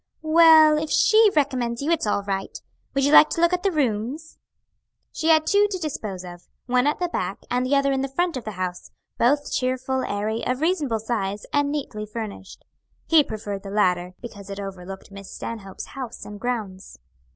[0.23, 2.59] "Well, if she recommends you, it's all right.
[2.95, 4.39] Would you like to look at the rooms?"
[5.13, 8.07] She had two to dispose of one at the back and the other in the
[8.09, 12.65] front of the house, both cheerful, airy, of reasonable size, and neatly furnished.
[13.05, 16.97] He preferred the latter, because it overlooked Miss Stanhope's house and grounds.